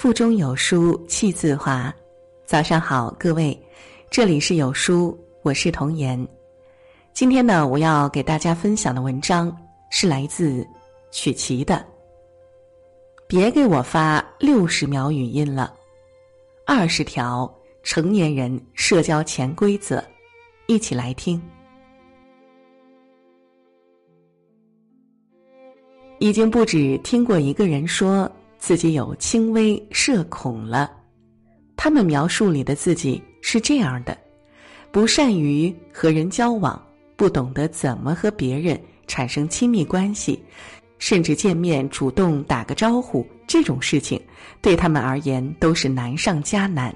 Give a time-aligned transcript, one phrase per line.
[0.00, 1.94] 腹中有书气自华。
[2.46, 3.54] 早上好，各位，
[4.08, 6.26] 这里是有书，我是童言。
[7.12, 9.54] 今天呢，我要给大家分享的文章
[9.90, 10.66] 是来自
[11.10, 11.84] 曲奇的。
[13.28, 15.74] 别给我发六十秒语音了，
[16.64, 20.02] 二十条成年人社交潜规则，
[20.66, 21.38] 一起来听。
[26.20, 30.88] 已经不止听过一个人说自己有轻微社恐了，
[31.76, 34.16] 他们描述里的自己是这样的：
[34.92, 36.80] 不善于和人交往，
[37.16, 40.40] 不懂得怎么和别人产生亲密关系，
[40.98, 44.20] 甚至见面主动打个招呼这种事情，
[44.60, 46.94] 对他们而言都是难上加难。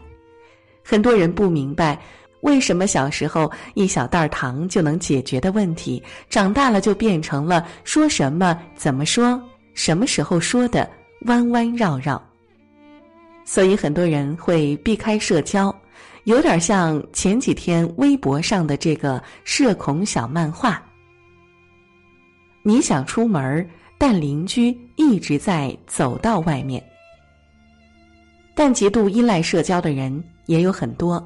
[0.84, 1.98] 很多人不明白。
[2.42, 10.86] 为什么小时候一小袋糖就能解决的问题，长大了就变成了说什么、怎么说、什么时候说的
[11.24, 12.20] 弯弯绕绕？
[13.44, 15.74] 所以很多人会避开社交，
[16.24, 20.82] 有点像前几天微博上的这个社恐小漫画。
[22.62, 26.82] 你想出门，但邻居一直在走到外面。
[28.54, 31.22] 但极度依赖社交的人也有很多。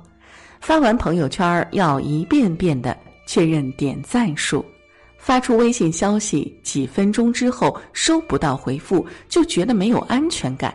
[0.60, 4.64] 发完朋友圈要一遍遍的确认点赞数，
[5.19, 10.75] 发出微信消息几分钟之后收不到回复就觉得没有安全感，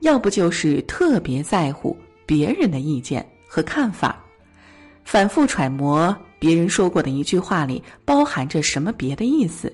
[0.00, 1.96] 要不就是特别在乎
[2.26, 4.22] 别人的意见和看法，
[5.04, 9.72] 反复揣摩别人说过的一句话里包含着什么别的意思，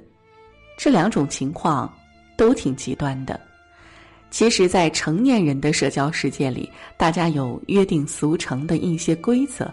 [0.76, 1.92] 这两种情况
[2.36, 3.40] 都挺极端的。
[4.28, 9.72] 其实，在成年人的社交世界里，大家有约定俗成的一些规则。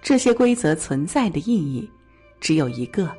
[0.00, 1.90] 这些规则存在的意义，
[2.40, 3.10] 只有一个：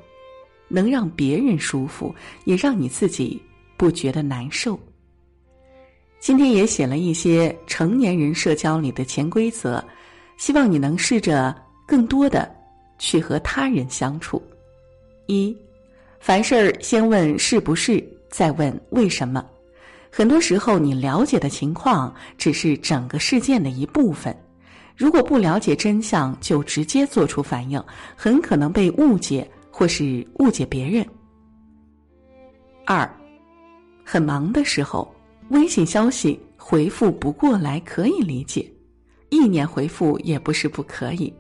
[0.68, 2.14] 能让别人舒服，
[2.46, 3.42] 也让你自己
[3.76, 4.80] 不觉得难受。
[6.20, 9.84] 今天也写了一些成年人社交里的潜规则，
[10.38, 11.56] 希望你能试着
[11.86, 12.54] 更多的
[12.98, 14.42] 去和他人相处。
[15.28, 15.56] 一，
[16.20, 19.46] 凡事儿先问是不是，再问为什么。
[20.10, 24.36] 很多时候，你了解的情况只是整个事件的一部分。
[24.96, 27.82] 如果不了解真相就直接做出反应，
[28.16, 29.48] 很可能被误解
[29.78, 31.06] 或是误解别人。
[32.84, 33.08] 二，
[34.04, 35.14] 很忙的时候，
[35.50, 38.68] 微信消息回复不过来可以理解，
[39.30, 41.32] 意念回复也不是不可以，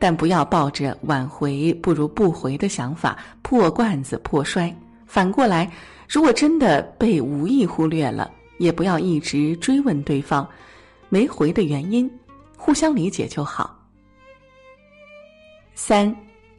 [0.00, 4.76] 但不要抱着挽回不如不回的想法破罐子破摔。
[5.06, 5.70] 反过来。
[6.08, 10.48] 如果真的被无意忽略了，也不要一直追问对方
[11.08, 12.08] 没回的原因，
[12.56, 13.76] 互相理解就好。
[15.74, 16.14] 三，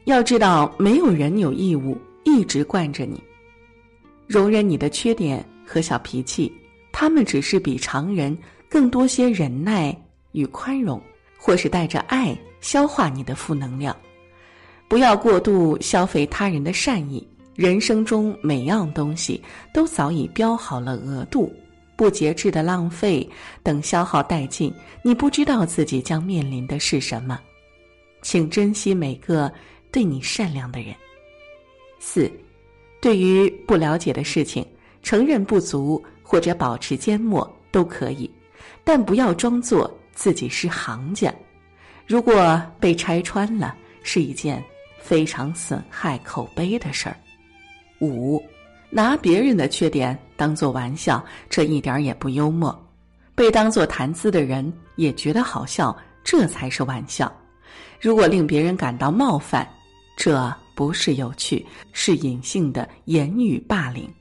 [0.08, 3.22] 要知道没有人有义务一直惯着你，
[4.26, 6.50] 容忍你的缺点和小脾气，
[6.90, 8.34] 他们只是比常人
[8.70, 9.94] 更多些忍耐
[10.32, 10.98] 与宽容，
[11.36, 13.94] 或是带着爱消化你的负能量。
[14.88, 17.28] 不要过度消费他人的善意。
[17.54, 19.42] 人生中每样东西
[19.74, 21.52] 都早已标好了额度，
[21.96, 23.28] 不节制的浪费，
[23.62, 27.38] 等消耗殆尽，你不知道自己将面临的是什么。
[28.22, 29.52] 请珍惜每个
[29.90, 30.94] 对你善良的人。
[31.98, 32.30] 四，
[33.00, 34.66] 对于不了解的事情，
[35.02, 38.30] 承认不足或者保持缄默都可以，
[38.84, 41.32] 但不要装作自己是行家。
[42.06, 44.62] 如果被拆穿了，是一件
[44.98, 47.16] 非常损害口碑的事儿。
[48.00, 48.42] 五，
[48.90, 52.70] 拿别人的缺点当做玩笑，这一点也不幽默；
[53.34, 57.30] 被当做谈资的人也觉得好笑，这才是玩笑。
[58.00, 59.68] 如果令别人感到冒犯，
[60.18, 64.12] 这不是有趣，是隐性的言语霸凌。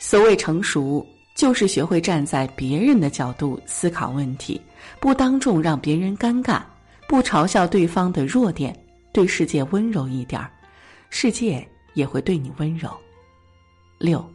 [0.00, 1.06] 所谓成熟，
[1.36, 4.60] 就是学会站在别人的角度思考问题，
[4.98, 6.60] 不当众让别人尴尬，
[7.06, 8.76] 不嘲笑对方的弱点，
[9.12, 10.50] 对世界温柔一点儿，
[11.08, 11.64] 世界。
[11.94, 12.88] 也会对你温柔。
[13.98, 14.26] 六，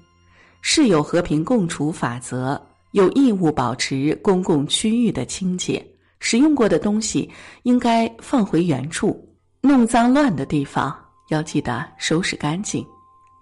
[0.62, 2.62] 是有和平共处法则，
[2.92, 5.84] 有义务保持公共区域的清洁。
[6.20, 7.28] 使用过的东西
[7.64, 9.27] 应该放回原处，
[9.62, 10.96] 弄脏乱的地方
[11.30, 12.86] 要记得收拾干净。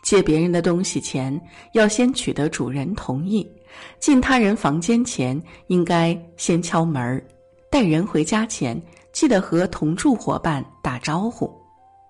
[0.03, 1.39] 借别人的东西前
[1.73, 3.50] 要先取得主人同意。
[4.00, 7.25] 进他人房间前应该先敲门儿
[7.69, 8.79] 带人回家前
[9.12, 11.51] 记得和同住伙伴打招呼。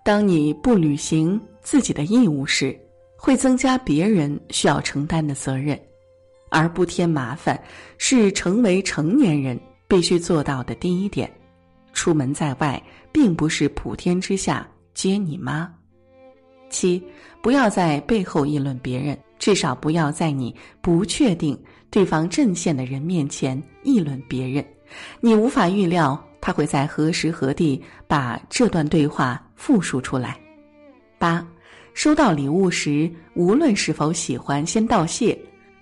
[0.03, 1.41] 当你不履行。
[1.65, 2.79] 自己的义务时，
[3.17, 5.75] 会增加别人需要承担的责任，
[6.51, 7.59] 而不添麻烦，
[7.97, 11.27] 是成为成年人必须做到的第一点。
[11.95, 12.79] 出门在外，
[13.11, 15.67] 并不是普天之下皆你妈。
[16.69, 17.01] 七，
[17.41, 21.57] 不要在背后议论别人，至少不要在你不确定
[21.89, 24.63] 对方阵线的人面前议论别人。
[25.21, 30.37] 你无法预料他会在何时何地把这段对话复述出来。
[31.17, 31.47] 八，
[31.93, 35.37] 收到礼物时，无论是否喜欢，先道谢。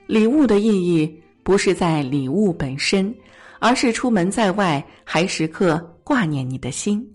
[0.06, 3.14] 礼物的意义不是在礼物本身，
[3.60, 7.06] 而是出门在外还时刻挂念你的心。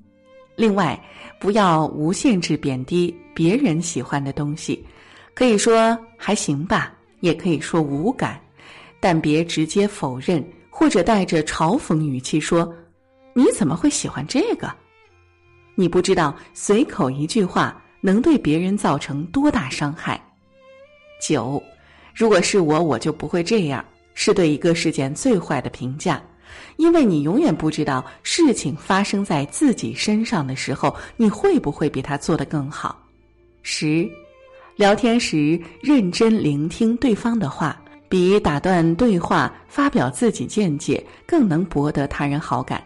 [0.56, 1.00] 另外，
[1.38, 4.84] 不要无限制贬低别人喜欢的东西，
[5.34, 8.40] 可以说还行吧，也可以说无感，
[8.98, 12.74] 但别直接否认或者带着嘲讽语气说
[13.34, 14.68] ：“你怎么会喜欢这个？”
[15.76, 20.20] 你不知道随口一句话能对别人造成多大伤害。
[21.20, 21.62] 九，
[22.12, 23.84] 如果是我，我就不会这样，
[24.14, 26.20] 是对一个事件最坏的评价。
[26.76, 33.04] 因为你永远不知道事情发生在自己身上的时候，你会不会比他做得更好。
[33.62, 34.08] 十，
[34.76, 42.82] 聊天时认真聆听对方的话，比打断对话发表自己见解更能博得他人好感。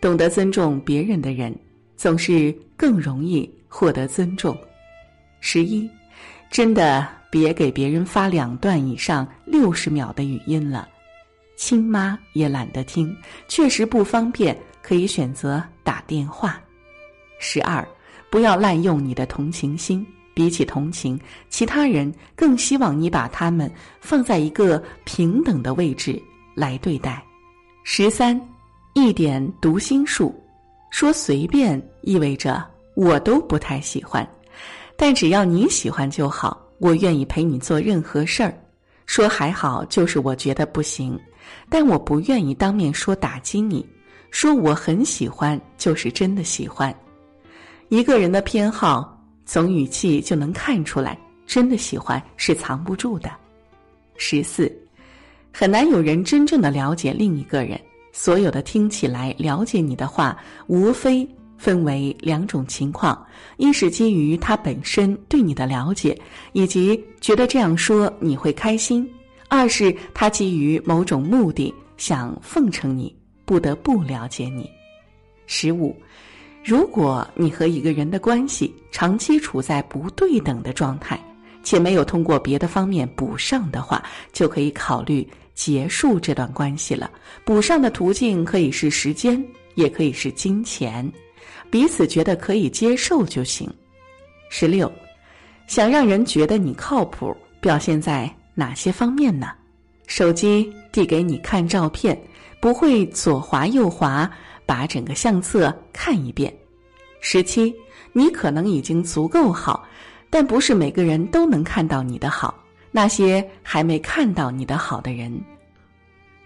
[0.00, 1.54] 懂得尊重别人的人，
[1.96, 4.56] 总是更容易获得尊重。
[5.40, 5.88] 十一，
[6.50, 10.88] 真的别给别人发两段以上六十秒的语音了。
[11.56, 13.16] 亲妈也懒得听，
[13.48, 16.60] 确实不方便，可以选择打电话。
[17.38, 17.86] 十二，
[18.30, 20.06] 不要滥用你的同情心。
[20.34, 21.20] 比起同情，
[21.50, 23.70] 其他人更希望你把他们
[24.00, 26.18] 放在一个平等的位置
[26.54, 27.22] 来对待。
[27.84, 28.40] 十三，
[28.94, 30.34] 一点读心术，
[30.90, 32.66] 说随便意味着
[32.96, 34.26] 我都不太喜欢，
[34.96, 38.58] 但只要你喜欢就好，我愿意陪你做任何事儿。
[39.04, 41.20] 说还好，就是我觉得不行。
[41.68, 43.86] 但我不愿意当面说打击你，
[44.30, 46.94] 说我很喜欢，就是真的喜欢。
[47.88, 53.30] 一个人的偏好从语气就能看出来，真的喜欢是藏不住的。
[54.16, 54.70] 十四，
[55.52, 57.80] 很难有人真正的了解另一个人。
[58.14, 61.26] 所有的听起来了解你的话，无非
[61.56, 63.26] 分为两种情况：
[63.56, 66.20] 一是基于他本身对你的了解，
[66.52, 69.10] 以及觉得这样说你会开心。
[69.54, 73.14] 二是他基于某种目的想奉承你，
[73.44, 74.66] 不得不了解你。
[75.46, 75.94] 十五，
[76.64, 81.22] 如果你和一个人的关系长期处在不对等的状态，
[81.62, 84.02] 且没有通过别的方面补上的话，
[84.32, 87.10] 就可以考虑结束这段关系了。
[87.44, 89.44] 补上的途径可以是时间，
[89.74, 91.12] 也可以是金钱，
[91.70, 93.70] 彼此觉得可以接受就行。
[94.48, 94.90] 十六，
[95.66, 98.34] 想让人觉得你靠谱，表现在。
[98.54, 99.48] 哪些方面呢？
[100.06, 102.20] 手机递给你看照片，
[102.60, 104.30] 不会左滑右滑，
[104.66, 106.52] 把整个相册看一遍。
[107.20, 107.74] 十七，
[108.12, 109.86] 你可能已经足够好，
[110.28, 112.62] 但不是每个人都能看到你的好。
[112.90, 115.40] 那些还没看到你的好的人，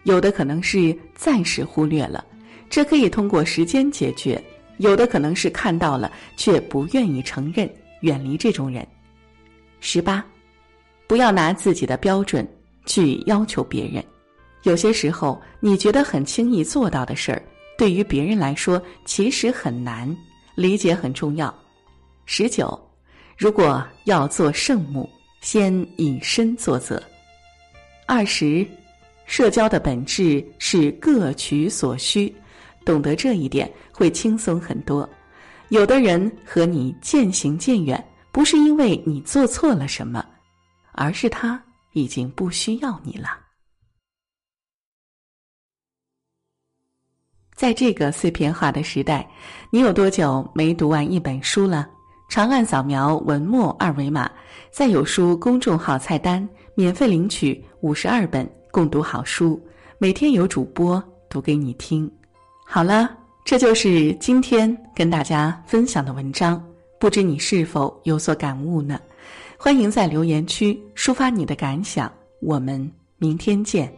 [0.05, 2.25] 有的可能是暂时忽略了，
[2.71, 4.39] 这可以通过时间解决；
[4.77, 7.69] 有的可能是看到了却不愿意承认，
[8.03, 8.87] 远离这种人。
[9.81, 10.25] 十八。
[11.07, 12.47] 不要拿自己的标准
[12.85, 14.05] 去要求别人，
[14.63, 17.43] 有些时候你觉得很轻易做到的事儿，
[17.79, 20.15] 对于别人来说其实很难。
[20.57, 21.55] 理解很重要。
[22.25, 22.81] 十九，
[23.37, 25.07] 如果要做圣母，
[25.43, 27.01] 先以身作则。
[28.07, 28.67] 二十，
[29.27, 32.35] 社交的本质是各取所需，
[32.87, 35.07] 懂得这一点会轻松很多。
[35.69, 38.03] 有的人和你渐行渐远，
[38.33, 40.25] 不是因为你做错了什么。
[40.97, 41.63] 而是他
[41.93, 43.29] 已经不需要你了。
[47.55, 49.27] 在这个碎片化的时代，
[49.71, 51.89] 你有多久没读完一本书了？
[52.29, 54.31] 长按扫描文末二维码，
[54.71, 59.65] 在有书公众号菜单免费领取五十二本共读好书，
[59.97, 62.11] 每天有主播读给你听。
[62.67, 66.63] 好了，这就是今天跟大家分享的文章，
[66.99, 69.01] 不知你是否有所感悟呢？
[69.59, 73.93] 欢迎在留言区抒发你的感想，我们明天见。